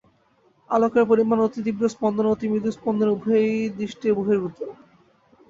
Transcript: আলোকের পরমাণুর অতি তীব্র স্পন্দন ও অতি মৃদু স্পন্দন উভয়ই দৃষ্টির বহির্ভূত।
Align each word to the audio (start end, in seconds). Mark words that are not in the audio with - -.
আলোকের 0.69 1.03
পরমাণুর 1.09 1.45
অতি 1.47 1.59
তীব্র 1.65 1.83
স্পন্দন 1.89 2.25
ও 2.27 2.33
অতি 2.33 2.45
মৃদু 2.51 2.69
স্পন্দন 2.71 3.07
উভয়ই 3.09 3.55
দৃষ্টির 3.77 4.15
বহির্ভূত। 4.17 4.57